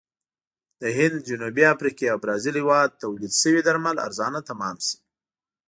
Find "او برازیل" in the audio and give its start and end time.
2.13-2.55